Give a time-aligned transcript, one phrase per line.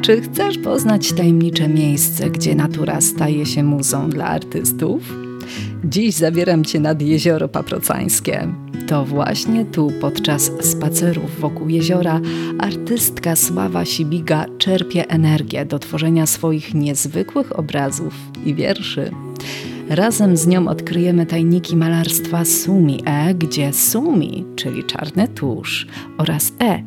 [0.00, 5.14] Czy chcesz poznać tajemnicze miejsce, gdzie natura staje się muzą dla artystów?
[5.84, 8.48] Dziś zabieram Cię nad jezioro paprocańskie.
[8.86, 12.20] To właśnie tu, podczas spacerów wokół jeziora,
[12.58, 18.14] artystka Sława Sibiga czerpie energię do tworzenia swoich niezwykłych obrazów
[18.46, 19.10] i wierszy.
[19.88, 25.86] Razem z nią odkryjemy tajniki malarstwa Sumi E, gdzie Sumi, czyli czarny tusz,
[26.18, 26.82] oraz E,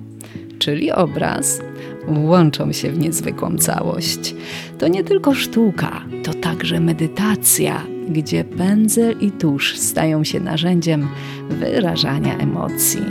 [0.59, 1.59] czyli obraz,
[2.07, 4.35] łączą się w niezwykłą całość.
[4.77, 11.07] To nie tylko sztuka, to także medytacja, gdzie pędzel i tusz stają się narzędziem
[11.49, 13.05] wyrażania emocji.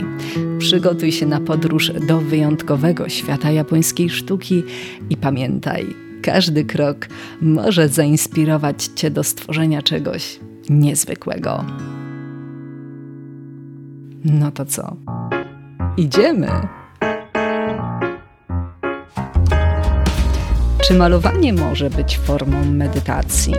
[0.59, 4.63] Przygotuj się na podróż do wyjątkowego świata japońskiej sztuki
[5.09, 5.85] i pamiętaj,
[6.21, 7.07] każdy krok
[7.41, 11.65] może zainspirować Cię do stworzenia czegoś niezwykłego.
[14.25, 14.95] No to co?
[15.97, 16.86] Idziemy!
[20.87, 23.55] Czy malowanie może być formą medytacji?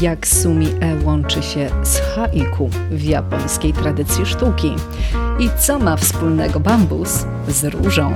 [0.00, 4.74] Jak sumi e łączy się z haiku w japońskiej tradycji sztuki?
[5.38, 8.14] I co ma wspólnego bambus z różą?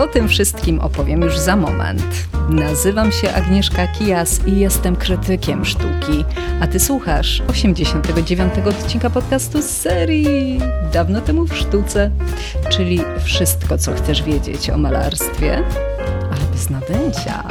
[0.00, 2.28] O tym wszystkim opowiem już za moment.
[2.48, 6.24] Nazywam się Agnieszka Kijas i jestem krytykiem sztuki,
[6.60, 10.60] a ty słuchasz 89 odcinka podcastu z serii
[10.92, 12.10] Dawno temu w sztuce,
[12.70, 15.64] czyli wszystko, co chcesz wiedzieć o malarstwie,
[16.52, 17.42] bez nadęcia.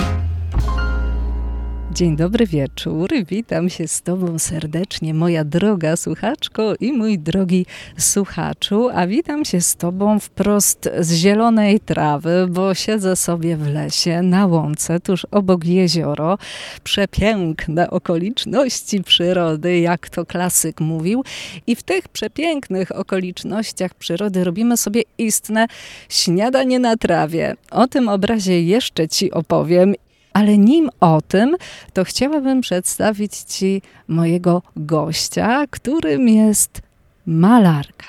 [1.91, 3.09] Dzień dobry wieczór.
[3.29, 7.65] Witam się z Tobą serdecznie, moja droga słuchaczko i mój drogi
[7.97, 8.89] słuchaczu.
[8.93, 14.45] A witam się z Tobą wprost z zielonej trawy, bo siedzę sobie w lesie na
[14.45, 16.37] łące tuż obok jezioro.
[16.83, 21.23] Przepiękne okoliczności przyrody, jak to klasyk mówił.
[21.67, 25.67] I w tych przepięknych okolicznościach przyrody robimy sobie istne
[26.09, 27.55] śniadanie na trawie.
[27.71, 29.93] O tym obrazie jeszcze Ci opowiem
[30.37, 31.55] ale nim o tym,
[31.93, 36.81] to chciałabym przedstawić Ci mojego gościa, którym jest
[37.25, 38.05] malarka,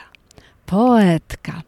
[0.67, 1.63] poetka,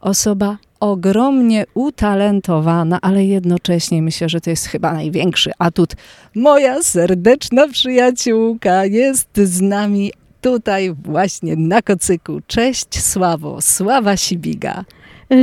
[0.00, 5.94] osoba ogromnie utalentowana, ale jednocześnie myślę, że to jest chyba największy atut.
[6.34, 12.40] Moja serdeczna przyjaciółka jest z nami tutaj właśnie na kocyku.
[12.46, 14.84] Cześć Sławo, Sława Sibiga.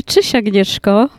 [0.05, 1.09] Cześć Agnieszko.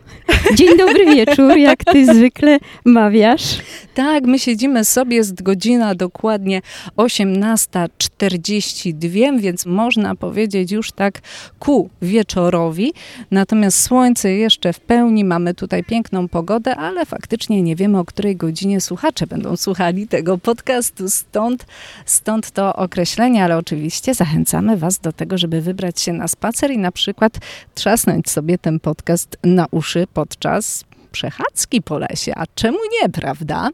[0.55, 3.59] Dzień dobry wieczór, jak ty zwykle mawiasz.
[3.95, 6.63] Tak, my siedzimy sobie, jest godzina dokładnie
[6.97, 11.21] 18.42, więc można powiedzieć już tak
[11.59, 12.93] ku wieczorowi.
[13.31, 18.37] Natomiast słońce jeszcze w pełni, mamy tutaj piękną pogodę, ale faktycznie nie wiemy, o której
[18.37, 21.11] godzinie słuchacze będą słuchali tego podcastu.
[21.11, 21.67] Stąd,
[22.05, 26.79] stąd to określenie, ale oczywiście zachęcamy Was do tego, żeby wybrać się na spacer i
[26.79, 27.39] na przykład
[27.75, 32.33] trzasnąć sobie ten podcast na uszy podczas przechadzki po lesie.
[32.37, 33.71] A czemu nie, prawda?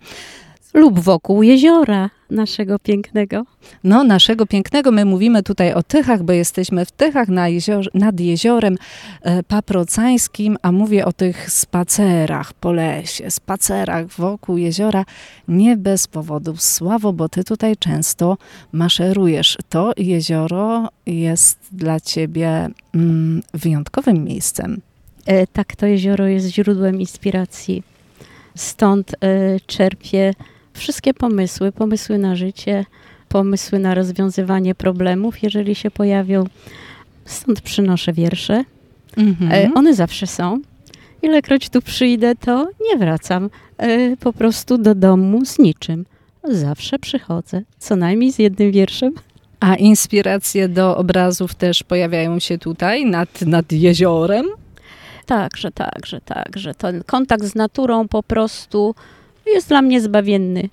[0.74, 3.44] Lub wokół jeziora naszego pięknego.
[3.84, 4.90] No, naszego pięknego.
[4.92, 8.76] My mówimy tutaj o Tychach, bo jesteśmy w Tychach na jezior, nad jeziorem
[9.22, 15.04] e, paprocańskim, a mówię o tych spacerach po lesie, spacerach wokół jeziora,
[15.48, 16.54] nie bez powodu.
[16.56, 18.36] Sławo, bo ty tutaj często
[18.72, 19.58] maszerujesz.
[19.68, 24.80] To jezioro jest dla ciebie mm, wyjątkowym miejscem.
[25.26, 27.82] E, tak, to jezioro jest źródłem inspiracji.
[28.54, 29.16] Stąd e,
[29.66, 30.34] czerpię
[30.72, 32.84] wszystkie pomysły, pomysły na życie,
[33.28, 36.44] pomysły na rozwiązywanie problemów, jeżeli się pojawią.
[37.24, 38.64] Stąd przynoszę wiersze.
[39.16, 39.52] Mhm.
[39.52, 40.60] E, one zawsze są.
[41.22, 43.50] Ilekroć tu przyjdę, to nie wracam
[44.20, 46.04] po prostu do domu z niczym.
[46.44, 49.12] Zawsze przychodzę, co najmniej z jednym wierszem.
[49.60, 54.46] A inspiracje do obrazów też pojawiają się tutaj, nad, nad jeziorem?
[55.26, 58.94] Tak, że tak, że tak, że ten kontakt z naturą po prostu
[59.46, 60.68] jest dla mnie zbawienny.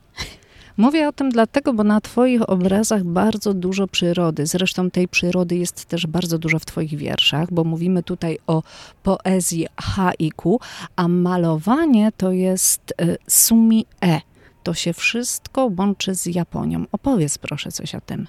[0.78, 4.46] Mówię o tym dlatego, bo na Twoich obrazach bardzo dużo przyrody.
[4.46, 8.64] Zresztą tej przyrody jest też bardzo dużo w Twoich wierszach, bo mówimy tutaj o
[9.04, 10.60] poezji haiku,
[10.96, 14.22] a malowanie to jest e, sumi e.
[14.64, 16.86] To się wszystko łączy z Japonią.
[16.92, 18.28] Opowiedz proszę coś o tym.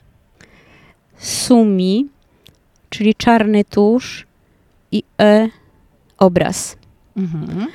[1.19, 2.09] Sumi,
[2.91, 4.27] czyli czarny tusz
[4.93, 5.49] i e
[6.19, 6.77] obraz.
[7.17, 7.67] Mhm.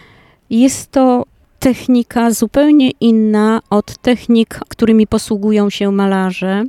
[0.49, 1.25] Jest to
[1.59, 6.63] technika zupełnie inna od technik, którymi posługują się malarze,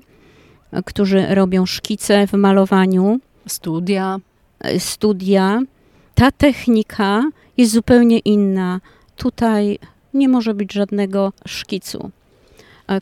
[0.84, 3.20] którzy robią szkice w malowaniu.
[3.46, 4.18] Studia.
[4.78, 5.60] Studia.
[6.14, 7.22] Ta technika
[7.56, 8.80] jest zupełnie inna.
[9.16, 9.78] Tutaj
[10.14, 12.10] nie może być żadnego szkicu.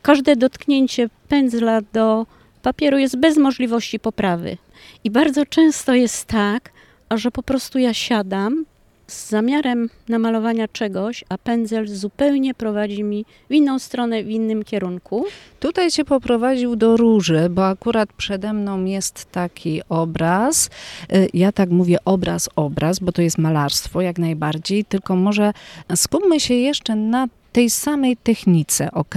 [0.02, 2.26] Każde dotknięcie pędzla do
[2.62, 4.56] papieru jest bez możliwości poprawy.
[5.04, 6.70] I bardzo często jest tak,
[7.10, 8.64] że po prostu ja siadam
[9.08, 15.24] z zamiarem namalowania czegoś, a pędzel zupełnie prowadzi mi w inną stronę, w innym kierunku.
[15.60, 20.70] Tutaj cię poprowadził do róży, bo akurat przede mną jest taki obraz.
[21.12, 25.52] Y, ja tak mówię obraz, obraz, bo to jest malarstwo jak najbardziej, tylko może
[25.94, 29.14] skupmy się jeszcze na tej samej technice, ok?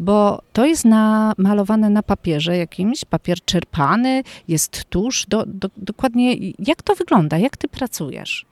[0.00, 5.26] Bo to jest namalowane na papierze jakimś, papier czerpany, jest tusz.
[5.28, 7.38] Do, do, dokładnie jak to wygląda?
[7.38, 8.46] Jak ty pracujesz?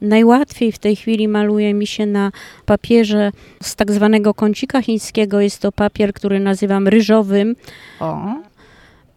[0.00, 2.32] Najłatwiej w tej chwili maluje mi się na
[2.66, 3.32] papierze
[3.62, 5.40] z tak zwanego kącika chińskiego.
[5.40, 7.56] Jest to papier, który nazywam ryżowym.
[8.00, 8.34] O.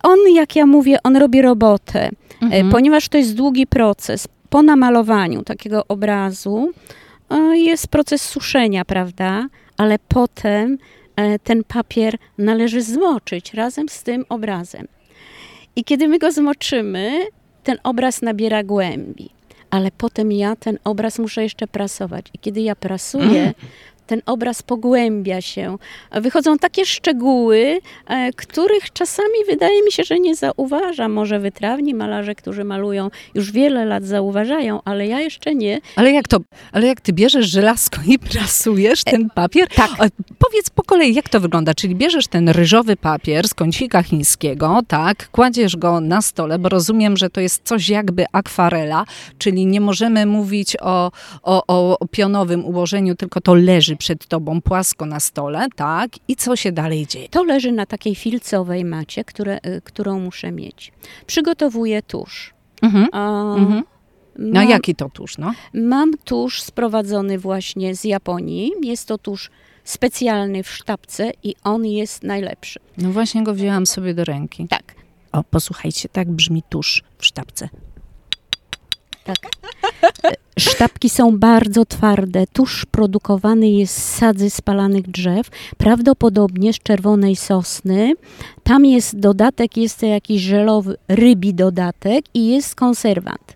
[0.04, 2.12] On, jak ja mówię, on robi robotę, e,
[2.42, 2.69] mhm.
[2.69, 4.27] ponieważ to jest długi proces.
[4.50, 6.71] Po namalowaniu takiego obrazu
[7.54, 9.48] jest proces suszenia, prawda?
[9.78, 10.78] Ale potem
[11.16, 14.88] e, ten papier należy zmoczyć razem z tym obrazem.
[15.75, 17.19] I kiedy my go zmoczymy,
[17.63, 19.30] ten obraz nabiera głębi
[19.72, 22.25] ale potem ja ten obraz muszę jeszcze prasować.
[22.33, 23.54] I kiedy ja prasuję, mm
[24.07, 25.77] ten obraz pogłębia się.
[26.12, 31.07] Wychodzą takie szczegóły, e, których czasami wydaje mi się, że nie zauważa.
[31.07, 35.81] Może wytrawni malarze, którzy malują już wiele lat zauważają, ale ja jeszcze nie.
[35.95, 36.38] Ale jak to?
[36.71, 39.68] Ale jak ty bierzesz żelazko i prasujesz ten papier?
[39.68, 39.92] Tak.
[39.92, 40.06] O,
[40.39, 41.74] powiedz po kolei, jak to wygląda?
[41.74, 47.18] Czyli bierzesz ten ryżowy papier z kącika chińskiego, tak, kładziesz go na stole, bo rozumiem,
[47.18, 49.06] że to jest coś jakby akwarela,
[49.38, 51.12] czyli nie możemy mówić o,
[51.44, 56.12] o, o pionowym ułożeniu, tylko to leży przed tobą płasko na stole, tak?
[56.27, 57.30] I co się dalej dzieje?
[57.30, 60.92] To leży na takiej filcowej macie, które, y, którą muszę mieć.
[61.27, 62.53] Przygotowuję tusz.
[62.81, 63.07] Mhm.
[63.12, 63.83] A, mhm.
[64.39, 65.53] No mam, jaki to tusz, no?
[65.74, 68.71] Mam tusz sprowadzony właśnie z Japonii.
[68.81, 69.50] Jest to tusz
[69.83, 72.80] specjalny w sztabce i on jest najlepszy.
[72.97, 74.68] No właśnie go wzięłam sobie do ręki.
[74.68, 74.95] Tak.
[75.31, 77.69] O, posłuchajcie, tak brzmi tusz w sztabce.
[79.23, 79.38] Tak.
[80.59, 82.47] Sztabki są bardzo twarde.
[82.53, 88.13] Tusz produkowany jest z sadzy spalanych drzew, prawdopodobnie z czerwonej sosny.
[88.63, 93.56] Tam jest dodatek, jest jakiś żelowy, rybi dodatek i jest konserwant.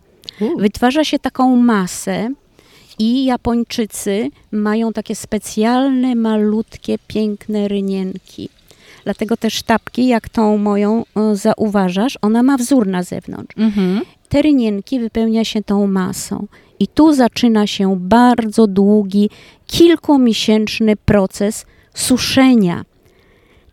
[0.57, 2.29] Wytwarza się taką masę
[3.00, 8.50] i Japończycy mają takie specjalne, malutkie, piękne rynienki.
[9.06, 13.57] Dlatego te sztabki, jak tą moją e, zauważasz, ona ma wzór na zewnątrz.
[13.57, 14.02] Mhm.
[14.30, 16.48] Te rynienki wypełnia się tą masą.
[16.80, 19.30] I tu zaczyna się bardzo długi,
[19.68, 22.84] kilkumiesięczny proces suszenia.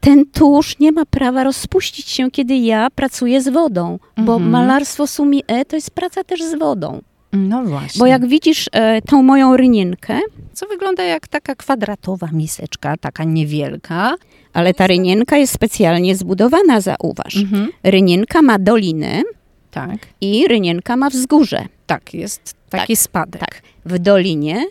[0.01, 4.51] Ten tusz nie ma prawa rozpuścić się, kiedy ja pracuję z wodą, bo mhm.
[4.51, 7.01] malarstwo sumi e to jest praca też z wodą.
[7.33, 7.99] No właśnie.
[7.99, 10.21] Bo jak widzisz e, tą moją rynienkę,
[10.53, 14.15] co wygląda jak taka kwadratowa miseczka, taka niewielka.
[14.53, 17.37] Ale ta rynienka jest specjalnie zbudowana, zauważ.
[17.37, 17.69] Mhm.
[17.85, 19.23] Rynienka ma dolinę
[19.71, 19.99] tak.
[20.21, 21.67] i rynienka ma wzgórze.
[21.87, 23.41] Tak, jest taki tak, spadek.
[23.41, 23.63] Tak.
[23.85, 24.67] W dolinie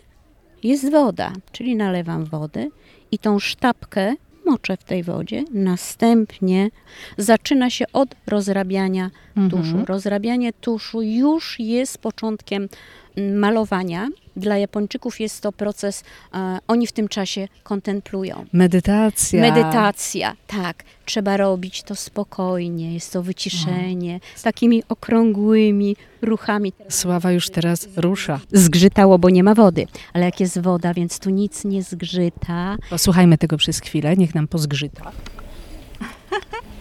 [0.62, 2.68] jest woda, czyli nalewam wodę
[3.10, 4.14] i tą sztabkę
[4.46, 5.44] moczę w tej wodzie.
[5.50, 6.70] Następnie
[7.18, 9.50] zaczyna się od rozrabiania mhm.
[9.50, 9.84] tuszu.
[9.86, 12.68] Rozrabianie tuszu już jest początkiem
[13.16, 14.08] malowania.
[14.36, 18.44] Dla Japończyków jest to proces, e, oni w tym czasie kontemplują.
[18.52, 19.40] Medytacja.
[19.40, 20.84] Medytacja, tak.
[21.04, 26.72] Trzeba robić to spokojnie, jest to wyciszenie, z takimi okrągłymi ruchami.
[26.88, 28.40] Sława już teraz rusza.
[28.52, 32.76] Zgrzytało, bo nie ma wody, ale jak jest woda, więc tu nic nie zgrzyta.
[32.90, 35.12] Posłuchajmy tego przez chwilę, niech nam pozgrzyta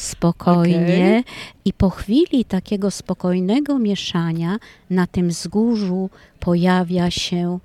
[0.00, 1.32] spokojnie okay.
[1.64, 4.58] i po chwili takiego spokojnego mieszania
[4.90, 7.58] na tym wzgórzu pojawia się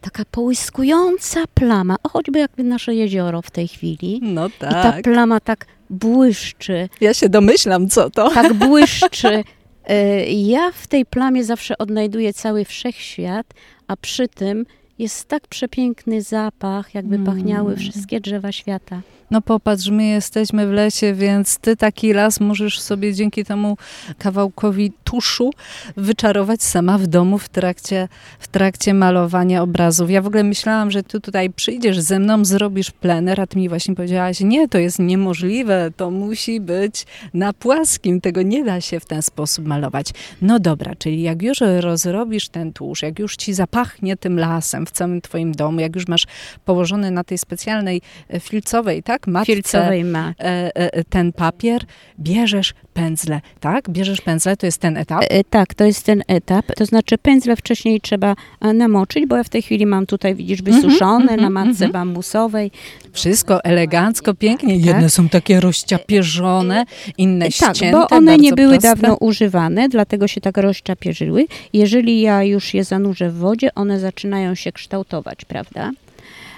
[0.00, 4.20] taka połyskująca plama, choćby jakby nasze jezioro w tej chwili.
[4.22, 4.70] No tak.
[4.70, 5.02] I ta tak.
[5.02, 6.88] plama tak błyszczy.
[7.00, 8.30] Ja się domyślam, co to.
[8.30, 9.44] Tak błyszczy.
[9.84, 13.46] E, ja w tej plamie zawsze odnajduję cały wszechświat,
[13.86, 14.66] a przy tym
[15.02, 17.78] jest tak przepiękny zapach, jakby pachniały mm.
[17.78, 23.14] wszystkie drzewa świata no popatrz, my jesteśmy w lesie, więc ty taki las możesz sobie
[23.14, 23.76] dzięki temu
[24.18, 25.50] kawałkowi tuszu
[25.96, 30.10] wyczarować sama w domu w trakcie, w trakcie malowania obrazów.
[30.10, 33.68] Ja w ogóle myślałam, że ty tutaj przyjdziesz ze mną, zrobisz plener, a ty mi
[33.68, 39.00] właśnie powiedziałaś, nie, to jest niemożliwe, to musi być na płaskim, tego nie da się
[39.00, 40.06] w ten sposób malować.
[40.42, 44.94] No dobra, czyli jak już rozrobisz ten tłuszcz, jak już ci zapachnie tym lasem, w
[44.94, 46.26] całym twoim domu, jak już masz
[46.64, 50.34] położony na tej specjalnej e, filcowej, tak, matce Filcowej ma.
[50.40, 51.82] e, e, ten papier,
[52.20, 53.90] bierzesz pędzle, tak?
[53.90, 55.22] Bierzesz pędzle, to jest ten etap.
[55.30, 56.66] E, Tak, to jest ten etap.
[56.76, 58.34] To znaczy pędzle wcześniej trzeba
[58.74, 61.92] namoczyć, bo ja w tej chwili mam tutaj, widzisz, wysuszone mhm, na matce mhm.
[61.92, 62.70] bambusowej.
[63.12, 64.76] Wszystko elegancko, pięknie.
[64.76, 64.86] Tak.
[64.86, 66.84] Jedne są takie rozciapierzone,
[67.18, 68.88] inne Tak, ścięte, bo one nie były proste.
[68.88, 71.46] dawno używane, dlatego się tak rozczapierzyły.
[71.72, 75.90] Jeżeli ja już je zanurzę w wodzie, one zaczynają się kształtować, prawda?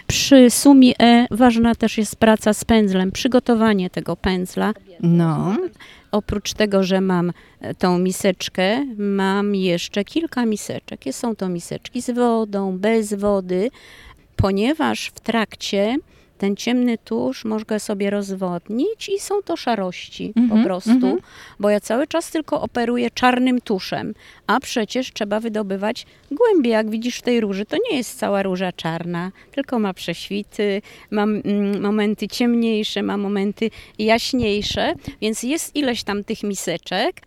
[0.07, 4.75] Przy sumie E ważna też jest praca z pędzlem, przygotowanie tego pędzla.
[5.01, 5.57] No,
[6.15, 11.01] Oprócz tego, że mam e, tą miseczkę, mam jeszcze kilka miseczek.
[11.11, 13.71] Są to miseczki z wodą, bez wody,
[14.37, 15.97] ponieważ w trakcie
[16.39, 21.19] ten ciemny tusz mogę sobie rozwodnić i są to szarości po Mhm, prostu, mhm.
[21.61, 24.15] bo ja cały czas tylko operuję czarnym tuszem,
[24.47, 26.71] a przecież trzeba wydobywać głębie.
[26.71, 31.23] Jak widzisz w tej róży, to nie jest cała róża czarna, tylko ma prześwity, ma
[31.23, 37.21] mm, momenty ciemniejsze, ma momenty jaśniejsze, więc jest ileś tam tych miseczek,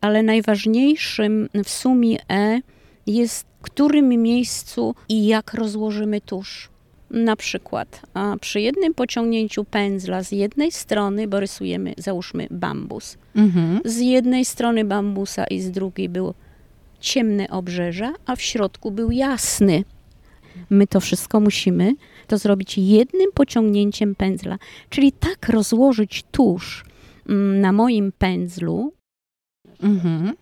[0.00, 2.60] ale najważniejszym w sumie E
[3.06, 6.68] jest w którym miejscu i jak rozłożymy tusz.
[7.10, 8.02] Na przykład
[8.40, 13.18] przy jednym pociągnięciu pędzla z jednej strony, bo rysujemy, załóżmy, bambus.
[13.36, 13.80] mhm.
[13.84, 16.34] Z jednej strony bambusa i z drugiej było
[17.00, 19.84] ciemne obrzeża, a w środku był jasny.
[20.70, 21.94] My to wszystko musimy
[22.26, 24.58] to zrobić jednym pociągnięciem pędzla.
[24.90, 26.84] Czyli tak rozłożyć tusz
[27.28, 28.92] mm, na moim pędzlu,
[29.82, 30.32] Mhm.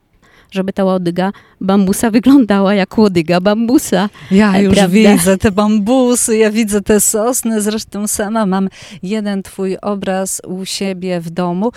[0.57, 4.09] Żeby ta łodyga bambusa wyglądała jak łodyga bambusa.
[4.31, 4.95] Ja E, już prawda?
[4.95, 8.69] widzę te bambusy, ja widzę te sosny, zresztą sama mam
[9.03, 11.73] jeden twój obraz u siebie w domu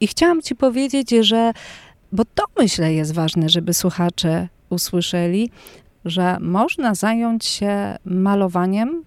[0.00, 1.52] i chciałam ci powiedzieć, że,
[2.12, 5.50] bo to myślę jest ważne, żeby słuchacze usłyszeli,
[6.04, 9.04] że można zająć się malowaniem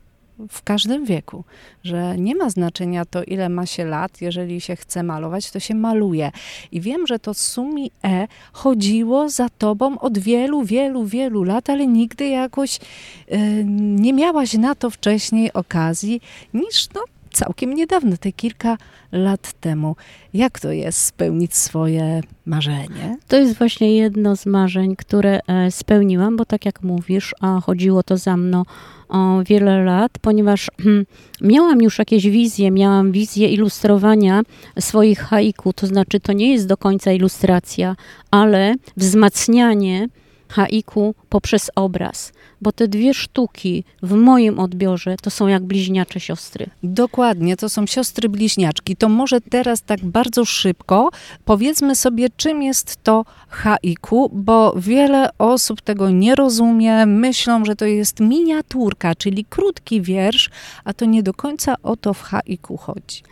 [0.49, 1.43] w każdym wieku,
[1.83, 5.75] że nie ma znaczenia to, ile ma się lat, jeżeli się chce malować, to się
[5.75, 6.31] maluje.
[6.71, 11.87] I wiem, że to Sumi E chodziło za tobą od wielu, wielu, wielu lat, ale
[11.87, 12.79] nigdy jakoś
[13.27, 16.21] e, nie miałaś na to wcześniej okazji,
[16.53, 17.01] niż no,
[17.33, 18.77] całkiem niedawno, te kilka
[19.11, 19.95] lat temu.
[20.33, 23.17] Jak to jest spełnić swoje marzenie?
[23.27, 28.03] To jest właśnie jedno z marzeń, które e, spełniłam, bo tak jak mówisz, a chodziło
[28.03, 28.63] to za mną
[29.09, 31.05] o wiele lat, ponieważ hmm,
[31.41, 34.41] miałam już jakieś wizje, miałam wizję ilustrowania
[34.79, 37.95] swoich haiku, to znaczy to nie jest do końca ilustracja,
[38.31, 40.07] ale wzmacnianie
[40.53, 46.69] haiku poprzez obraz, bo te dwie sztuki w moim odbiorze to są jak bliźniacze siostry.
[46.83, 48.95] Dokładnie, to są siostry bliźniaczki.
[48.95, 51.09] To może teraz tak bardzo szybko
[51.45, 57.85] powiedzmy sobie, czym jest to haiku, bo wiele osób tego nie rozumie, myślą, że to
[57.85, 60.49] jest miniaturka, czyli krótki wiersz,
[60.83, 63.23] a to nie do końca o to w haiku chodzi.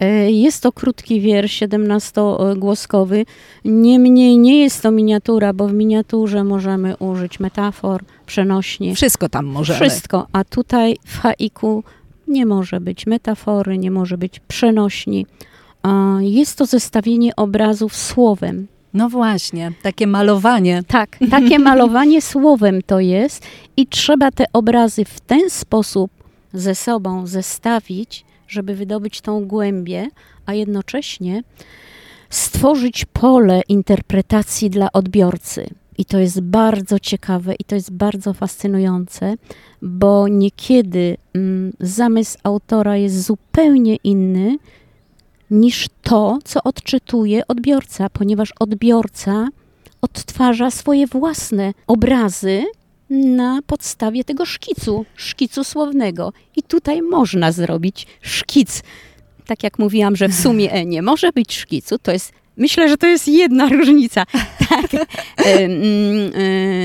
[0.00, 3.26] E, Jest to krótki wiersz, 17-głoskowy.
[3.64, 9.78] Niemniej nie jest to miniatura, bo w miniaturze możemy użyć metafor, przenośnie, Wszystko tam możemy.
[9.80, 10.26] wszystko.
[10.32, 11.84] A tutaj w haiku
[12.28, 15.26] nie może być metafory, nie może być przenośni.
[16.20, 18.66] Jest to zestawienie obrazów słowem.
[18.94, 20.82] No właśnie, takie malowanie.
[20.88, 26.10] Tak, takie malowanie słowem to jest i trzeba te obrazy w ten sposób
[26.52, 30.08] ze sobą zestawić, żeby wydobyć tą głębię,
[30.46, 31.42] a jednocześnie
[32.30, 35.70] stworzyć pole interpretacji dla odbiorcy.
[35.98, 39.34] I to jest bardzo ciekawe i to jest bardzo fascynujące,
[39.82, 44.58] bo niekiedy mm, zamysł autora jest zupełnie inny
[45.50, 49.48] niż to, co odczytuje odbiorca, ponieważ odbiorca
[50.02, 52.64] odtwarza swoje własne obrazy
[53.10, 56.32] na podstawie tego szkicu, szkicu słownego.
[56.56, 58.82] I tutaj można zrobić szkic.
[59.46, 62.32] Tak jak mówiłam, że w sumie e, nie może być szkicu, to jest.
[62.58, 64.24] Myślę, że to jest jedna różnica.
[64.68, 64.88] Tak.
[65.38, 66.32] E, mm,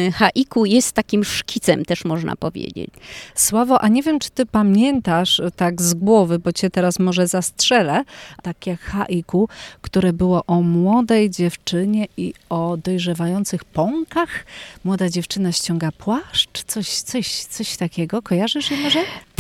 [0.08, 2.90] e, Haiku jest takim szkicem, też można powiedzieć.
[3.36, 7.28] Sławo, a nie wiem, czy ty pamiętasz e, tak z głowy, bo cię teraz może
[7.28, 8.04] zastrzelę,
[8.44, 9.50] takie haiku,
[9.82, 14.46] które było o młodej dziewczynie i o dojrzewających pąkach.
[14.84, 18.22] Młoda dziewczyna ściąga płaszcz, coś, coś, coś takiego.
[18.22, 19.00] Kojarzysz je może?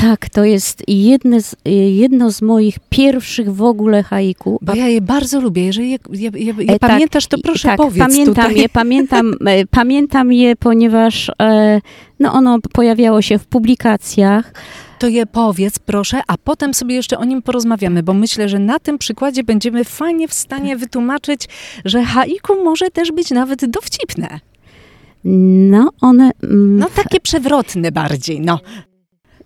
[0.09, 1.55] Tak, to jest jedne z,
[1.95, 4.59] jedno z moich pierwszych w ogóle haiku.
[4.61, 5.65] Bo ja je bardzo lubię.
[5.65, 8.61] Jeżeli je, je, je, je E, tak, pamiętasz, to proszę tak, powiedz pamiętam tutaj.
[8.61, 11.81] je, pamiętam, e, pamiętam je, ponieważ e,
[12.19, 14.53] no ono pojawiało się w publikacjach.
[14.99, 18.79] To je powiedz, proszę, a potem sobie jeszcze o nim porozmawiamy, bo myślę, że na
[18.79, 21.47] tym przykładzie będziemy fajnie w stanie wytłumaczyć,
[21.85, 24.39] że haiku może też być nawet dowcipne.
[25.23, 26.31] No, one...
[26.43, 28.59] Mm, No takie przewrotne bardziej, no.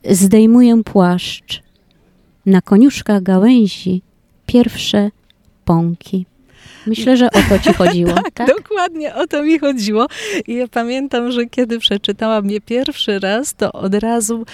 [0.04, 1.64] Zdejmuję płaszcz.
[2.46, 4.02] Na koniuszkach gałęzi
[4.46, 5.10] pierwsze
[5.66, 6.26] pąki.
[6.88, 8.14] Myślę, że o to ci chodziło.
[8.14, 8.48] Tak, tak?
[8.48, 10.08] dokładnie o to mi chodziło.
[10.48, 14.46] I ja pamiętam, że kiedy przeczytałam je pierwszy raz, to od razu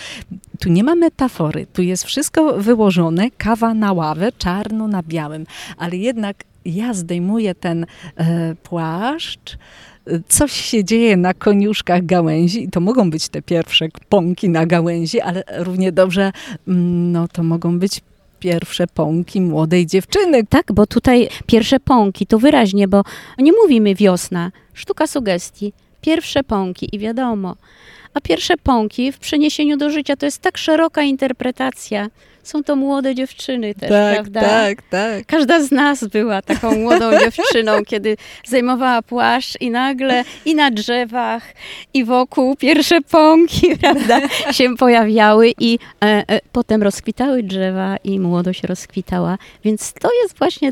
[0.59, 5.45] tu nie ma metafory, tu jest wszystko wyłożone, kawa na ławę, czarno na białym,
[5.77, 7.85] ale jednak ja zdejmuję ten
[8.17, 9.57] e, płaszcz,
[10.27, 15.21] coś się dzieje na koniuszkach gałęzi i to mogą być te pierwsze pąki na gałęzi,
[15.21, 16.31] ale równie dobrze
[16.67, 18.01] mm, no, to mogą być
[18.39, 20.45] pierwsze pąki młodej dziewczyny.
[20.49, 23.03] Tak, bo tutaj pierwsze pąki to wyraźnie, bo
[23.37, 27.55] nie mówimy wiosna, sztuka sugestii, pierwsze pąki i wiadomo.
[28.13, 32.07] A pierwsze pąki w przeniesieniu do życia to jest tak szeroka interpretacja.
[32.43, 34.41] Są to młode dziewczyny też, tak, prawda?
[34.41, 35.25] Tak, tak.
[35.25, 41.53] Każda z nas była taką młodą dziewczyną, kiedy zajmowała płaszcz i nagle i na drzewach,
[41.93, 44.19] i wokół pierwsze pąki, prawda,
[44.51, 49.37] się pojawiały i e, e, potem rozkwitały drzewa i młodość rozkwitała.
[49.63, 50.71] Więc to jest właśnie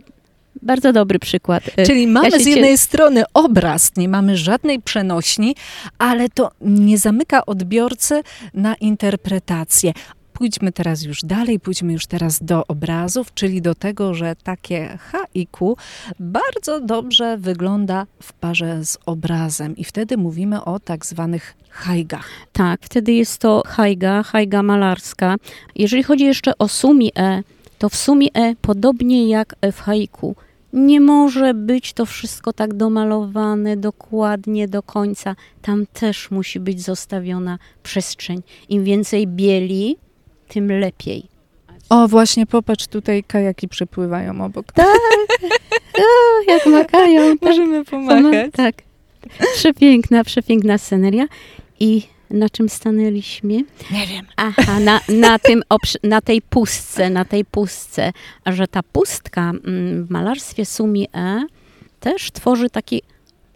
[0.62, 1.64] bardzo dobry przykład.
[1.78, 5.56] E, Czyli mamy ja z jednej strony obraz, nie mamy żadnej przenośni,
[5.98, 8.22] ale to nie zamyka odbiorcy
[8.54, 9.94] na interpretację.
[10.42, 15.78] Pójdźmy teraz już dalej, pójdźmy już teraz do obrazów, czyli do tego, że takie haiku
[16.20, 22.30] bardzo dobrze wygląda w parze z obrazem i wtedy mówimy o tak zwanych haigach.
[22.54, 25.36] Tak, wtedy jest to haiga, haiga malarska.
[25.76, 27.44] Jeżeli chodzi jeszcze o sumi e,
[27.78, 30.36] to w sumie e, podobnie jak w haiku,
[30.74, 35.36] nie może być to wszystko tak domalowane dokładnie do końca.
[35.62, 38.42] Tam też musi być zostawiona przestrzeń.
[38.70, 39.98] Im więcej bieli,
[40.54, 41.24] tym lepiej.
[41.90, 44.72] O, właśnie popatrz, tutaj kajaki przepływają obok.
[44.72, 44.88] Tak,
[45.98, 47.38] o, jak makają.
[47.38, 47.50] Tak.
[47.50, 48.52] Możemy pomachać.
[48.54, 48.76] Tak.
[49.56, 51.26] Przepiękna, przepiękna sceneria.
[51.80, 53.54] I na czym stanęliśmy?
[53.92, 54.26] Nie wiem.
[54.36, 55.64] Aha, na, na, tym,
[56.04, 58.12] na tej pustce, na tej pustce.
[58.44, 61.46] A że ta pustka mm, w malarstwie Sumi E
[62.00, 63.02] też tworzy taki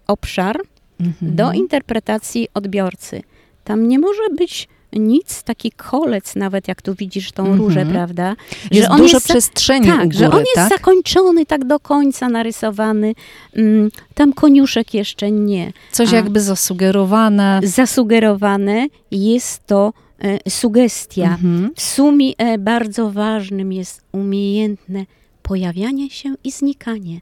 [0.07, 0.59] obszar
[0.99, 1.35] mhm.
[1.35, 3.21] do interpretacji odbiorcy.
[3.63, 7.61] Tam nie może być nic, taki kolec nawet, jak tu widzisz tą mm -hmm.
[7.61, 8.35] różę, prawda?
[8.71, 10.69] Jest że dużo jest, przestrzeni tak, u góry, że on jest tak?
[10.69, 13.13] zakończony tak do końca narysowany.
[13.55, 15.73] Mm, tam koniuszek jeszcze nie.
[15.91, 17.59] Coś A jakby zasugerowane.
[17.63, 21.37] Zasugerowane jest to e, sugestia.
[21.43, 21.69] -hmm.
[21.75, 25.05] W sumie e, bardzo ważnym jest umiejętne
[25.41, 27.21] pojawianie się i znikanie.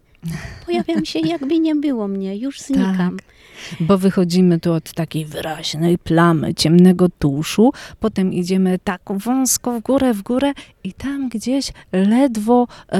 [0.65, 3.17] Pojawiam się, jakby nie było mnie, już znikam.
[3.17, 3.32] Tak,
[3.79, 10.13] bo wychodzimy tu od takiej wyraźnej plamy ciemnego tuszu, potem idziemy tak wąsko w górę,
[10.13, 12.97] w górę i tam gdzieś ledwo e,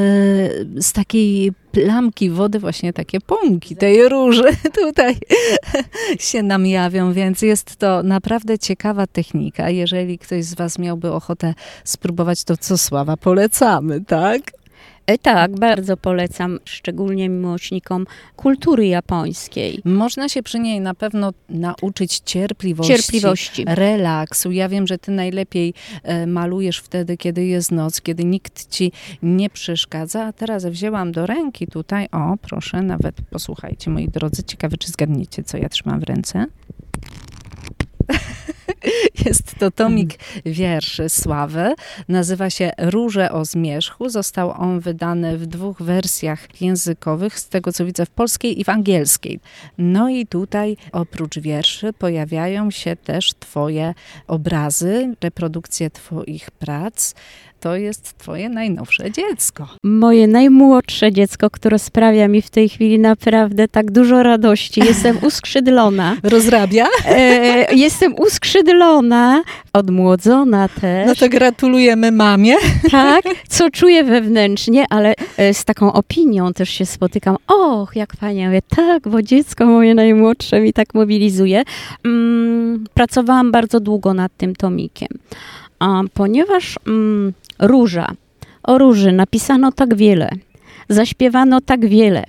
[0.81, 4.43] z takiej plamki wody właśnie takie pąki tej róży
[4.83, 5.15] tutaj
[6.19, 9.69] się nam jawią, więc jest to naprawdę ciekawa technika.
[9.69, 14.62] Jeżeli ktoś z Was miałby ochotę spróbować, to co Sława polecamy, tak?
[15.07, 19.81] E, tak, bardzo polecam, szczególnie miłośnikom kultury japońskiej.
[19.85, 23.65] Można się przy niej na pewno nauczyć cierpliwości, cierpliwości.
[23.67, 24.51] relaksu.
[24.51, 28.91] Ja wiem, że ty najlepiej e, malujesz wtedy, kiedy jest noc, kiedy nikt ci
[29.23, 30.25] nie przeszkadza.
[30.25, 35.43] A teraz wzięłam do ręki tutaj, o proszę, nawet posłuchajcie moi drodzy, ciekawe czy zgadniecie,
[35.43, 36.45] co ja trzymam w ręce.
[39.25, 41.73] Jest to tomik wierszy Sławy.
[42.07, 44.09] Nazywa się Róże o zmierzchu.
[44.09, 48.69] Został on wydany w dwóch wersjach językowych, z tego co widzę w polskiej i w
[48.69, 49.39] angielskiej.
[49.77, 53.93] No i tutaj oprócz wierszy pojawiają się też twoje
[54.27, 57.13] obrazy, reprodukcje twoich prac
[57.63, 59.67] to jest twoje najnowsze dziecko.
[59.83, 64.81] Moje najmłodsze dziecko, które sprawia mi w tej chwili naprawdę tak dużo radości.
[64.85, 66.17] Jestem uskrzydlona.
[66.23, 66.87] Rozrabia?
[67.05, 71.07] E, jestem uskrzydlona, odmłodzona też.
[71.07, 72.55] No to gratulujemy mamie.
[72.91, 77.37] Tak, co czuję wewnętrznie, ale e, z taką opinią też się spotykam.
[77.47, 78.47] Och, jak fajnie.
[78.47, 81.63] Mówię, tak, bo dziecko moje najmłodsze mi tak mobilizuje.
[82.05, 85.09] Mm, pracowałam bardzo długo nad tym tomikiem.
[85.83, 87.33] A ponieważ mm,
[87.67, 88.07] róża,
[88.63, 90.29] o róży napisano tak wiele,
[90.89, 92.25] zaśpiewano tak wiele,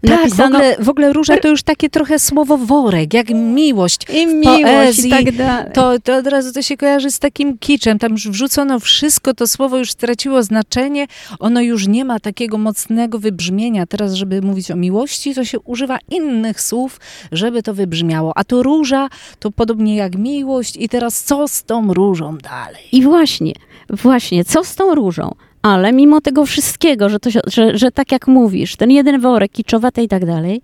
[0.00, 0.58] tak, napisano...
[0.58, 4.62] w, ogóle, w ogóle róża to już takie trochę słowo worek, jak miłość I miłość
[4.62, 5.72] poezji, i tak dalej.
[5.72, 7.98] To, to od razu to się kojarzy z takim kiczem.
[7.98, 11.06] Tam już wrzucono wszystko, to słowo już straciło znaczenie,
[11.38, 13.86] ono już nie ma takiego mocnego wybrzmienia.
[13.86, 17.00] Teraz, żeby mówić o miłości, to się używa innych słów,
[17.32, 18.32] żeby to wybrzmiało.
[18.36, 22.82] A to róża to podobnie jak miłość i teraz co z tą różą dalej?
[22.92, 23.52] I właśnie,
[23.90, 25.34] właśnie, co z tą różą?
[25.62, 30.02] Ale mimo tego wszystkiego, że, to, że, że tak jak mówisz, ten jeden worek, kiczowate
[30.02, 30.62] i tak dalej,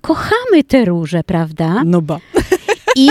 [0.00, 1.82] kochamy te róże, prawda?
[1.84, 2.18] No ba.
[2.96, 3.08] I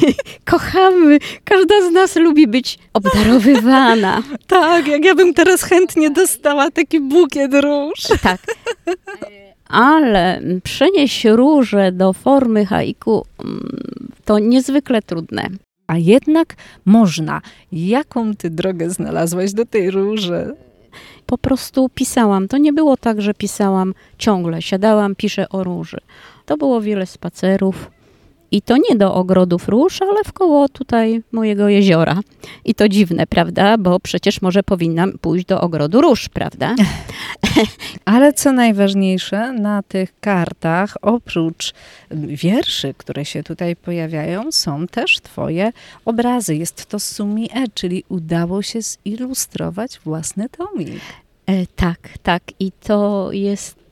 [0.50, 4.22] kochamy, każda z nas lubi być obdarowywana.
[4.46, 8.00] Tak, jak ja bym teraz chętnie dostała taki bukiet róż.
[8.22, 8.40] Tak.
[9.68, 15.48] Ale przenieść róże do formy haiku mm, to niezwykle trudne.
[15.86, 17.42] A jednak można.
[17.72, 20.54] Jaką ty drogę znalazłaś do tej róży?
[21.26, 22.48] Po prostu pisałam.
[22.48, 24.62] To nie było tak, że pisałam ciągle.
[24.62, 25.98] Siadałam, piszę o róży.
[26.46, 27.90] To było wiele spacerów,
[28.50, 32.20] i to nie do ogrodów róż, ale w koło tutaj mojego jeziora.
[32.64, 33.78] I to dziwne, prawda?
[33.78, 36.74] Bo przecież może powinnam pójść do ogrodu róż, prawda?
[38.04, 41.72] Ale co najważniejsze, na tych kartach, oprócz
[42.10, 45.72] wierszy, które się tutaj pojawiają, są też Twoje
[46.04, 46.56] obrazy.
[46.56, 51.00] Jest to sumie, czyli udało się zilustrować własny tomik.
[51.46, 52.42] E, tak, tak.
[52.60, 53.85] I to jest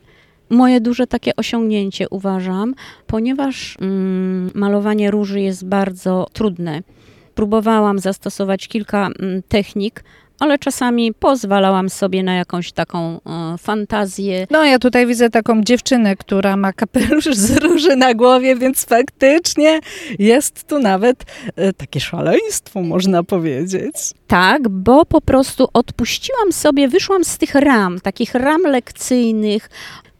[0.49, 2.75] moje duże takie osiągnięcie uważam,
[3.07, 6.81] ponieważ mm, malowanie róży jest bardzo trudne.
[7.35, 10.03] Próbowałam zastosować kilka mm, technik,
[10.39, 14.47] ale czasami pozwalałam sobie na jakąś taką e, fantazję.
[14.51, 19.79] No, ja tutaj widzę taką dziewczynę, która ma kapelusz z róży na głowie, więc faktycznie
[20.19, 21.23] jest tu nawet
[21.55, 23.95] e, takie szaleństwo, można powiedzieć.
[24.27, 29.69] Tak, bo po prostu odpuściłam sobie, wyszłam z tych ram, takich ram lekcyjnych,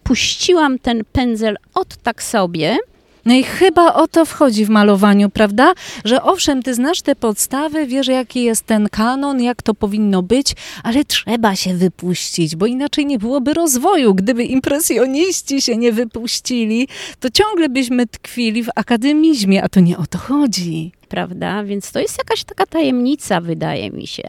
[0.06, 2.78] puściłam ten pędzel od tak sobie.
[3.26, 5.74] No i chyba o to wchodzi w malowaniu, prawda?
[6.06, 10.56] Że owszem, ty znasz te podstawy, wiesz jaki jest ten kanon, jak to powinno być,
[10.84, 14.14] ale trzeba się wypuścić, bo inaczej nie byłoby rozwoju.
[14.14, 16.88] Gdyby impresjoniści się nie wypuścili,
[17.20, 21.64] to ciągle byśmy tkwili w akademizmie, a to nie o to chodzi prawda?
[21.64, 24.24] Więc to jest jakaś taka tajemnica, wydaje mi się.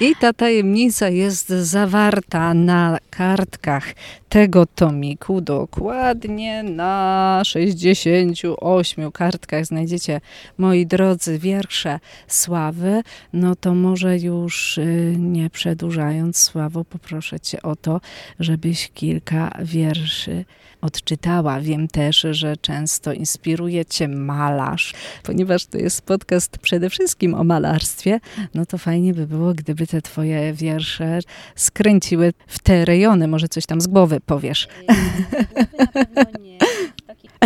[0.00, 3.84] I ta tajemnica jest zawarta na kartkach
[4.28, 10.20] tego tomiku, dokładnie na 68 kartkach znajdziecie,
[10.58, 13.02] moi drodzy, wiersze Sławy.
[13.32, 18.00] No to może już y, nie przedłużając, Sławo, poproszę cię o to,
[18.40, 20.44] żebyś kilka wierszy
[20.80, 21.60] odczytała.
[21.60, 28.20] Wiem też, że często inspiruje cię malarz, ponieważ to jest podcast przede wszystkim o malarstwie,
[28.54, 31.18] no to fajnie by było, gdyby te twoje wiersze
[31.54, 33.28] skręciły w te rejony.
[33.28, 34.68] Może coś tam z głowy powiesz.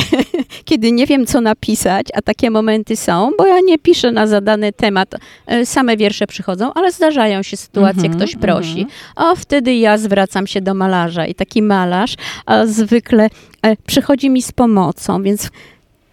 [0.64, 4.72] Kiedy nie wiem, co napisać, a takie momenty są, bo ja nie piszę na zadany
[4.72, 5.14] temat,
[5.46, 9.12] e, same wiersze przychodzą, ale zdarzają się sytuacje, mm -hmm, ktoś prosi, mm -hmm.
[9.16, 12.14] a wtedy ja zwracam się do malarza i taki malarz
[12.64, 13.28] zwykle
[13.62, 15.50] e, przychodzi mi z pomocą, więc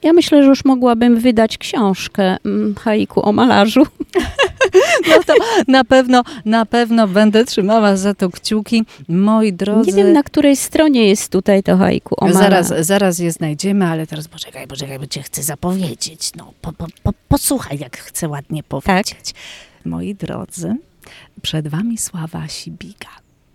[0.08, 3.84] ja myślę, że już mogłabym wydać książkę mm, haiku o malarzu.
[5.08, 5.34] No to
[5.67, 8.86] na pewno, na pewno będę trzymała za to kciuki.
[9.08, 9.91] Moi drodzy...
[9.91, 12.39] Nie wiem, na której stronie jest tutaj to haiku o malarzu.
[12.70, 16.32] Zaraz, zaraz je znajdziemy, ale teraz poczekaj, poczekaj, bo cię chcę zapowiedzieć.
[16.36, 19.34] No, po, po, po, posłuchaj, jak chcę ładnie powiedzieć.
[19.34, 19.41] Tak?
[19.86, 20.76] Moi drodzy,
[21.41, 23.10] przed wami Sława Sibiga,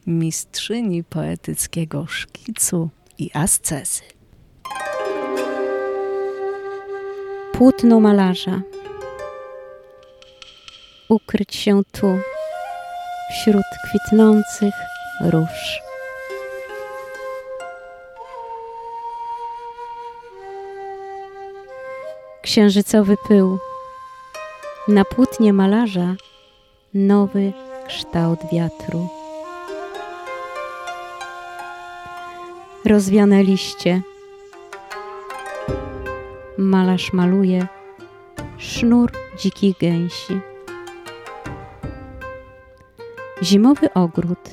[0.07, 4.03] mistrzyni poetyckiego szkicu i ascezy.
[7.63, 8.61] Płótno malarza.
[11.09, 12.19] Ukryć się tu,
[13.31, 14.75] wśród kwitnących
[15.21, 15.81] róż.
[22.43, 23.59] Księżycowy pył.
[24.89, 26.15] Na płótnie malarza
[26.95, 27.53] nowy
[27.89, 29.09] kształt wiatru.
[32.85, 34.03] Rozwiane liście
[36.73, 37.67] malarz maluje
[38.59, 40.41] sznur dzikich gęsi.
[43.43, 44.51] Zimowy ogród.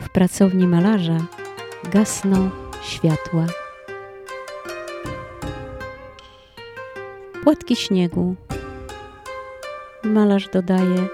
[0.00, 1.18] W pracowni malarza
[1.92, 2.50] gasną
[2.82, 3.44] światła.
[7.42, 8.34] Płatki śniegu.
[10.04, 11.08] Malarz dodaje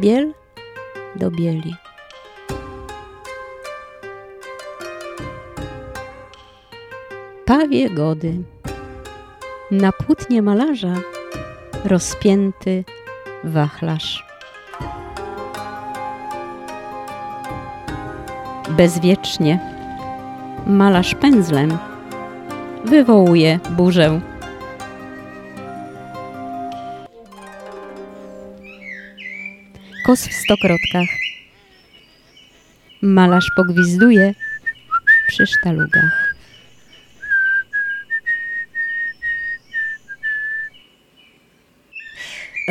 [0.00, 0.32] biel
[1.16, 1.74] do bieli.
[7.44, 8.42] Pawie gody
[9.72, 10.94] na płótnie malarza
[11.84, 12.84] rozpięty
[13.44, 14.26] wachlarz.
[18.70, 19.58] Bezwiecznie
[20.66, 21.78] malarz pędzlem
[22.84, 24.20] wywołuje burzę.
[30.06, 31.08] Kos w stokrotkach.
[33.02, 34.34] Malarz pogwizduje
[35.28, 36.21] przy sztalugach.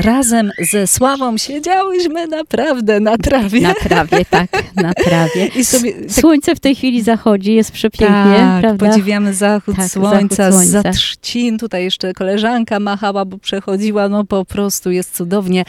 [0.01, 3.61] Razem ze Sławą siedziałyśmy naprawdę na trawie.
[3.61, 5.45] Na trawie, tak, na trawie.
[5.55, 6.11] I sobie, tak...
[6.11, 8.89] Słońce w tej chwili zachodzi, jest przepięknie, tak, prawda?
[8.89, 10.81] podziwiamy zachód tak, słońca, zachód słońca.
[10.81, 11.57] za trzcin.
[11.57, 15.65] Tutaj jeszcze koleżanka machała, bo przechodziła, no po prostu jest cudownie.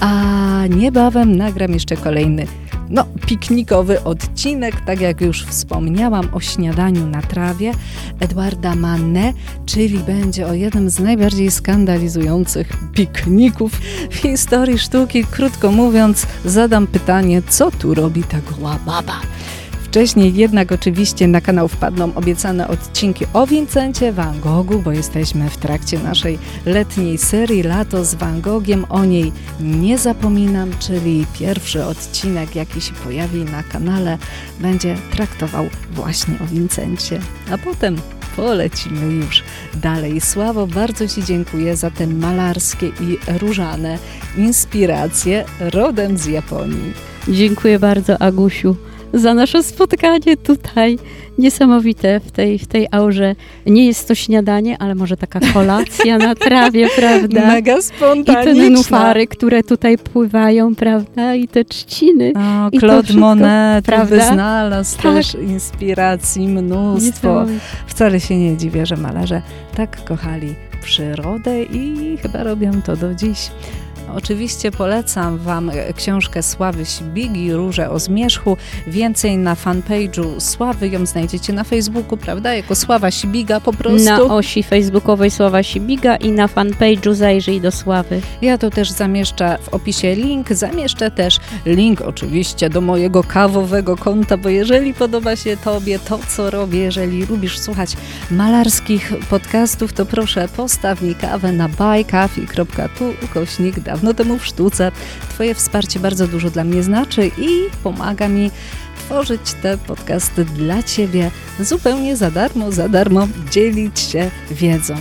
[0.00, 0.22] A
[0.70, 2.46] niebawem nagram jeszcze kolejny
[2.90, 7.72] no, piknikowy odcinek, tak jak już wspomniałam o śniadaniu na trawie
[8.20, 9.32] Edwarda Manne,
[9.66, 13.72] czyli będzie o jednym z najbardziej skandalizujących pikników
[14.10, 15.24] w historii sztuki.
[15.24, 19.20] Krótko mówiąc, zadam pytanie, co tu robi ta goła baba?
[19.86, 25.56] Wcześniej jednak oczywiście na kanał wpadną obiecane odcinki o Vincencie Van Goghu, bo jesteśmy w
[25.56, 28.86] trakcie naszej letniej serii Lato z Van Gogiem.
[28.88, 34.18] O niej nie zapominam, czyli pierwszy odcinek, jaki się pojawi na kanale,
[34.60, 37.20] będzie traktował właśnie o Vincencie.
[37.52, 37.96] A potem
[38.36, 39.44] polecimy już
[39.74, 40.20] dalej.
[40.20, 43.98] Sławo, bardzo Ci dziękuję za te malarskie i różane
[44.36, 46.92] inspiracje rodem z Japonii.
[47.28, 48.76] Dziękuję bardzo, Agusiu
[49.18, 50.98] za nasze spotkanie tutaj.
[51.38, 53.34] Niesamowite w tej, w tej aurze.
[53.66, 57.46] Nie jest to śniadanie, ale może taka kolacja na trawie, prawda?
[57.46, 58.42] Mega spontaniczna.
[58.42, 61.34] I te nenufary, które tutaj pływają, prawda?
[61.34, 62.32] I te trzciny.
[62.36, 64.32] O, I Claude wszystko, Monet prawda?
[64.32, 65.14] znalazł tak.
[65.14, 67.46] też inspiracji mnóstwo.
[67.86, 69.42] Wcale się nie dziwię, że malarze
[69.76, 73.50] tak kochali przyrodę i chyba robią to do dziś.
[74.14, 78.56] Oczywiście polecam Wam książkę Sławy Sibigi, Róże o Zmierzchu.
[78.86, 82.54] Więcej na fanpage'u Sławy, ją znajdziecie na Facebooku, prawda?
[82.54, 84.04] Jako Sława Sibiga po prostu.
[84.04, 88.20] Na osi facebookowej Sława Sibiga i na fanpage'u zajrzyj do Sławy.
[88.42, 94.36] Ja tu też zamieszczę w opisie link, zamieszczę też link oczywiście do mojego kawowego konta,
[94.36, 97.96] bo jeżeli podoba się Tobie to, co robię, jeżeli lubisz słuchać
[98.30, 104.92] malarskich podcastów, to proszę postaw mi kawę na buycoffee.tu ukośnik dawno temu w sztuce.
[105.28, 107.48] Twoje wsparcie bardzo dużo dla mnie znaczy i
[107.82, 108.50] pomaga mi
[108.98, 111.30] tworzyć te podcasty dla Ciebie
[111.60, 114.94] zupełnie za darmo, za darmo dzielić się wiedzą.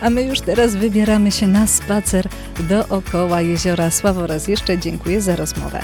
[0.00, 2.28] A my już teraz wybieramy się na spacer
[2.60, 4.26] dookoła jeziora Sławo.
[4.26, 5.80] Raz jeszcze dziękuję za rozmowę.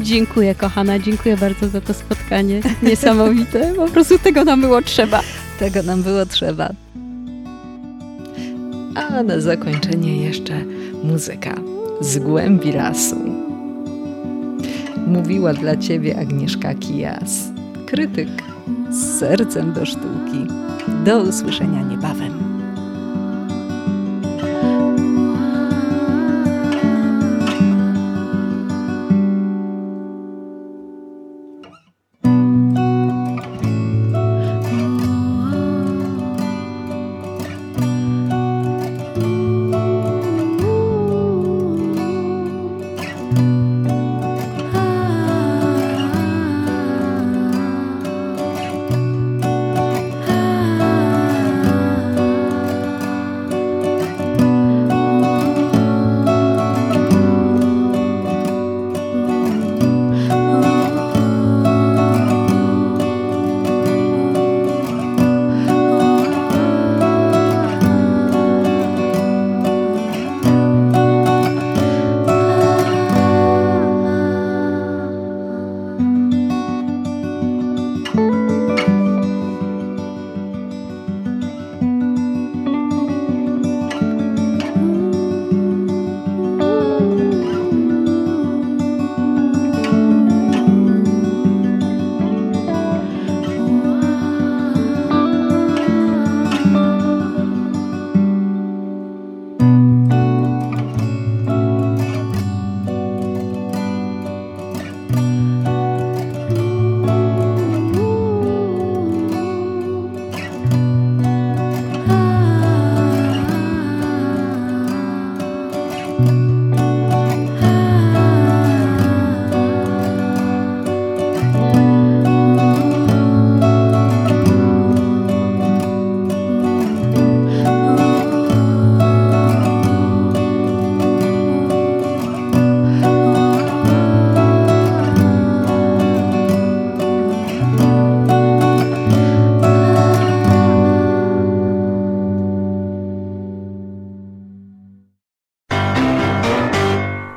[0.00, 2.60] Dziękuję kochana, dziękuję bardzo za to spotkanie.
[2.82, 5.20] Niesamowite, po prostu tego nam było trzeba.
[5.58, 6.70] Tego nam było trzeba.
[8.94, 10.64] A na zakończenie jeszcze
[11.04, 13.16] muzyka z głębi lasu.
[15.06, 17.48] Mówiła dla ciebie Agnieszka Kijas,
[17.86, 18.28] krytyk
[18.90, 20.46] z sercem do sztuki.
[21.04, 22.55] Do usłyszenia niebawem.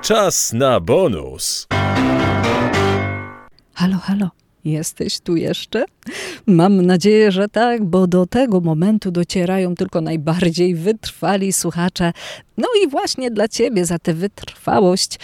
[0.10, 1.67] Czas na bonus.
[3.74, 4.30] Halo, halo.
[4.71, 5.86] Jesteś tu jeszcze?
[6.47, 12.13] Mam nadzieję, że tak, bo do tego momentu docierają tylko najbardziej wytrwali słuchacze.
[12.58, 15.19] No i właśnie dla ciebie za tę wytrwałość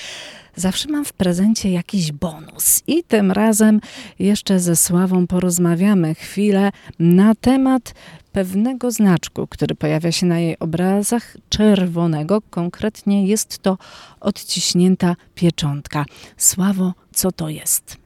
[0.56, 2.84] zawsze mam w prezencie jakiś bonus.
[2.88, 3.82] I tym razem
[4.20, 7.94] jeszcze ze Sławą porozmawiamy chwilę na temat
[8.32, 12.42] pewnego znaczku, który pojawia się na jej obrazach, czerwonego.
[12.50, 13.78] Konkretnie jest to
[14.20, 16.06] odciśnięta pieczątka.
[16.38, 18.05] Sławo, co to jest?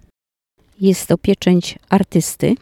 [0.82, 2.56] Jest to pieczęć artysty.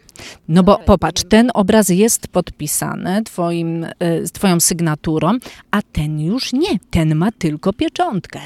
[0.48, 3.90] No bo popatrz, ten obraz jest podpisany twoim, y,
[4.34, 5.32] twoją sygnaturą,
[5.72, 6.80] a ten już nie.
[6.90, 8.40] Ten ma tylko pieczątkę.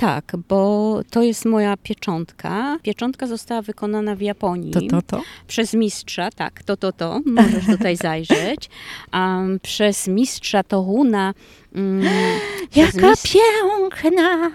[0.00, 2.78] Tak, bo to jest moja pieczątka.
[2.82, 4.72] Pieczątka została wykonana w Japonii.
[4.72, 5.22] To, to, to?
[5.46, 7.20] Przez mistrza, tak, to, to, to.
[7.26, 8.70] Możesz tutaj zajrzeć.
[9.14, 11.34] Um, przez mistrza Tohuna.
[11.74, 12.02] Um,
[12.76, 13.32] Jaka mistrz...
[13.32, 14.50] piękna!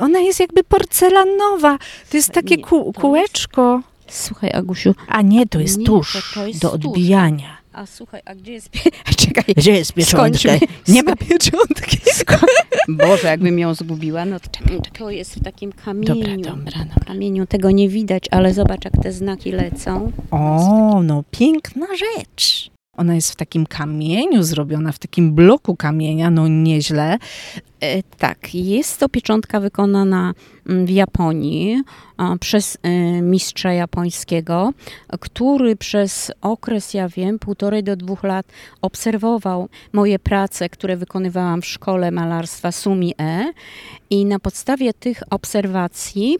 [0.00, 1.78] Ona jest jakby porcelanowa.
[2.10, 3.82] To jest takie ku, kółeczko.
[4.08, 4.94] Słuchaj, Agusiu.
[5.08, 7.56] A nie, to jest nie, tusz to, to jest do odbijania.
[7.72, 8.70] A słuchaj, a gdzie jest...
[9.26, 10.48] Czekaj, gdzie jest pieczątka?
[10.88, 11.98] Nie ma pieczątki.
[12.88, 14.48] Boże, jakbym ją zgubiła, no to
[14.98, 16.14] to jest w takim kamieniu.
[16.14, 17.04] Dobra, dobra, dobra.
[17.06, 20.12] Kamieniu tego nie widać, ale zobacz, jak te znaki lecą.
[20.30, 22.70] O, no piękna rzecz.
[22.96, 27.18] Ona jest w takim kamieniu zrobiona, w takim bloku kamienia, no nieźle.
[27.80, 30.34] E, tak, jest to pieczątka wykonana
[30.66, 31.82] w Japonii
[32.40, 32.90] przez e,
[33.22, 34.72] mistrza japońskiego,
[35.20, 38.46] który przez okres, ja wiem, półtorej do dwóch lat
[38.82, 43.52] obserwował moje prace, które wykonywałam w szkole malarstwa Sumi E
[44.10, 46.38] i na podstawie tych obserwacji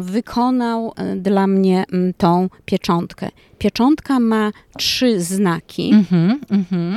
[0.00, 3.28] wykonał e, dla mnie mm, tą pieczątkę.
[3.58, 5.90] Pieczątka ma trzy znaki.
[5.92, 6.96] Mm -hmm, mm -hmm.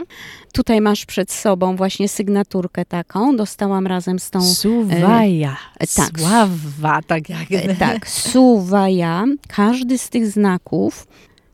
[0.53, 3.35] Tutaj masz przed sobą właśnie sygnaturkę taką.
[3.35, 4.41] Dostałam razem z tą...
[4.41, 5.57] Suwaja.
[5.79, 6.19] E, tak.
[6.19, 7.51] Sława, tak jak...
[7.51, 9.25] E, tak, suwaja.
[9.47, 11.07] Każdy z tych znaków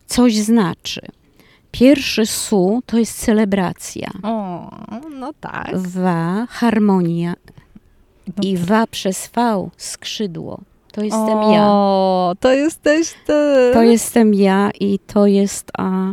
[0.05, 1.01] coś znaczy.
[1.71, 4.10] Pierwszy su to jest celebracja.
[4.23, 4.71] O,
[5.19, 5.77] no tak.
[5.77, 7.34] Wa, harmonia.
[8.27, 8.65] No I tak.
[8.65, 10.60] wa przez V, skrzydło.
[10.91, 12.39] To jestem o, ja.
[12.39, 13.71] to jesteś ty.
[13.73, 16.12] To jestem ja i to jest a,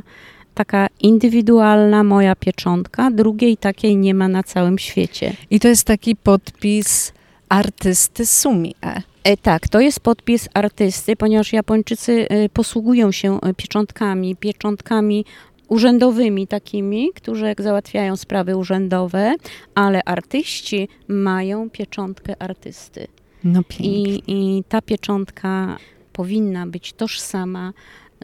[0.54, 3.10] taka indywidualna moja pieczątka.
[3.10, 5.32] Drugiej takiej nie ma na całym świecie.
[5.50, 7.12] I to jest taki podpis
[7.48, 8.74] artysty Sumi.
[8.82, 9.36] E.
[9.36, 15.24] Tak, to jest podpis artysty, ponieważ Japończycy e, posługują się e, pieczątkami, pieczątkami
[15.68, 19.34] urzędowymi takimi, którzy jak załatwiają sprawy urzędowe,
[19.74, 23.06] ale artyści mają pieczątkę artysty.
[23.44, 23.88] No pięknie.
[23.88, 25.78] I, I ta pieczątka
[26.12, 27.72] powinna być tożsama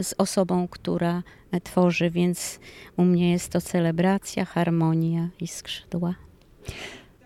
[0.03, 1.23] z osobą, która
[1.65, 2.61] tworzy, więc
[2.97, 6.15] u mnie jest to celebracja, harmonia i skrzydła.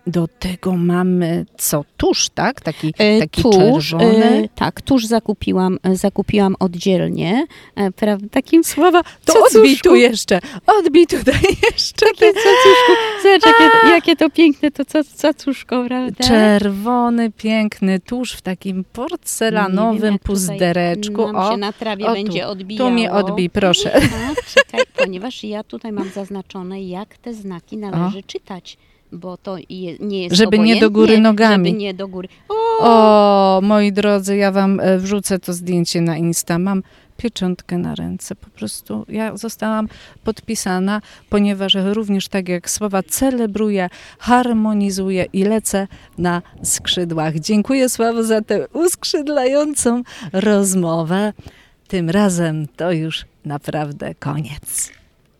[0.07, 1.85] Do tego mamy co?
[1.97, 2.61] Tusz, tak?
[2.61, 4.25] Taki, e, taki tusz, czerwony.
[4.25, 7.45] E, tak, tusz zakupiłam, e, zakupiłam oddzielnie.
[7.95, 8.27] Prawda?
[8.31, 9.01] Takim słowa.
[9.25, 10.39] To odbij tu jeszcze.
[10.67, 12.05] Odbij tutaj jeszcze.
[12.05, 12.91] Takie cacuszku.
[13.23, 16.23] Zobacz, jakie, jakie, to piękne to cacuszko, prawda?
[16.23, 21.23] Czerwony, piękny tusz w takim porcelanowym wiem, puzdereczku.
[21.23, 22.89] o, się na trawie o, będzie odbijało.
[22.89, 23.95] Tu mnie odbij, proszę.
[23.95, 24.01] A,
[24.55, 28.23] czekaj, ponieważ ja tutaj mam zaznaczone, jak te znaki należy o.
[28.27, 28.77] czytać
[29.13, 31.69] bo to je, nie jest Żeby nie do góry nogami.
[31.69, 32.27] Żeby nie do góry.
[32.49, 32.79] O!
[32.79, 36.59] o, moi drodzy, ja wam e, wrzucę to zdjęcie na Insta.
[36.59, 36.83] Mam
[37.17, 38.35] pieczątkę na ręce.
[38.35, 39.87] Po prostu ja zostałam
[40.23, 47.39] podpisana, ponieważ również tak jak słowa celebruję, harmonizuję i lecę na skrzydłach.
[47.39, 51.33] Dziękuję Sławo za tę uskrzydlającą rozmowę.
[51.87, 54.91] Tym razem to już naprawdę koniec.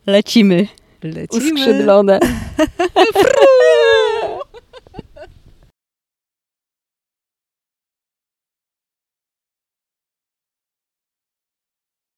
[0.07, 0.67] Lecimy.
[1.03, 1.53] Lecimy.
[1.53, 2.19] Uskrzydlone.